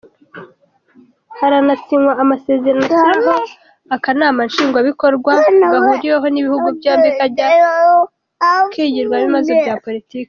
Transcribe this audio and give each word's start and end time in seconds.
Haranasinywa 1.37 2.13
amasezerano 2.23 2.83
ashyiraho 2.93 3.35
akanama 3.95 4.39
ngishwanama 4.43 5.73
gahuriweho 5.73 6.27
n’ibihugu 6.29 6.67
byombi 6.77 7.09
kajya 7.17 7.47
kigirwamo 8.71 9.23
ibibazo 9.25 9.51
bya 9.61 9.75
politiki. 9.83 10.19